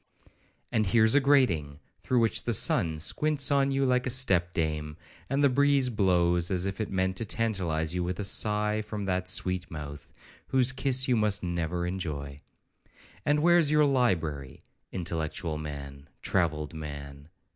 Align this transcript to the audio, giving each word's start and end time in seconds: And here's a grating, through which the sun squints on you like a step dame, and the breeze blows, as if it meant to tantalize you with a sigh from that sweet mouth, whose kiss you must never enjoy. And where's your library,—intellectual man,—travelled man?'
And 0.71 0.87
here's 0.87 1.13
a 1.13 1.19
grating, 1.19 1.79
through 2.01 2.21
which 2.21 2.43
the 2.45 2.55
sun 2.55 2.97
squints 2.97 3.51
on 3.51 3.69
you 3.69 3.85
like 3.85 4.07
a 4.07 4.09
step 4.09 4.51
dame, 4.51 4.97
and 5.29 5.43
the 5.43 5.47
breeze 5.47 5.89
blows, 5.89 6.49
as 6.49 6.65
if 6.65 6.81
it 6.81 6.89
meant 6.89 7.17
to 7.17 7.23
tantalize 7.25 7.93
you 7.93 8.03
with 8.03 8.17
a 8.19 8.23
sigh 8.23 8.81
from 8.81 9.05
that 9.05 9.29
sweet 9.29 9.69
mouth, 9.69 10.11
whose 10.47 10.71
kiss 10.71 11.07
you 11.07 11.15
must 11.15 11.43
never 11.43 11.85
enjoy. 11.85 12.39
And 13.27 13.41
where's 13.43 13.69
your 13.69 13.85
library,—intellectual 13.85 15.59
man,—travelled 15.59 16.73
man?' 16.73 17.29